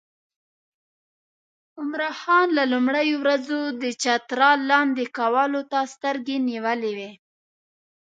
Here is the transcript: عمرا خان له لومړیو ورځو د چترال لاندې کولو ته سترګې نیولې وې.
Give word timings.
عمرا 1.79 2.11
خان 2.21 2.47
له 2.57 2.63
لومړیو 2.71 3.15
ورځو 3.23 3.59
د 3.81 3.83
چترال 4.01 4.59
لاندې 4.71 5.03
کولو 5.17 5.61
ته 5.71 5.79
سترګې 5.93 6.37
نیولې 6.49 6.91
وې. 6.97 7.11